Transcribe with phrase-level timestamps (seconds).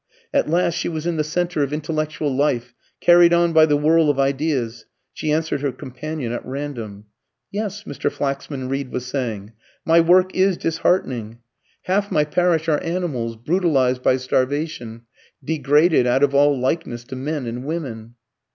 [0.33, 4.09] At last she was in the centre of intellectual life, carried on by the whirl
[4.09, 4.87] of ideas.
[5.13, 7.05] She answered her companion at random.
[7.51, 8.11] "Yes," Mr.
[8.11, 9.53] Flaxman Reed was saying,
[9.85, 11.37] "my work is disheartening.
[11.83, 15.03] Half my parish are animals, brutalised by starvation,
[15.43, 18.15] degraded out of all likeness to men and women."